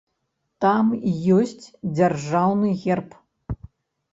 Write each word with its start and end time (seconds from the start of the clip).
Там 0.63 0.87
ёсць 1.37 1.65
дзяржаўны 1.99 2.73
герб. 2.85 3.09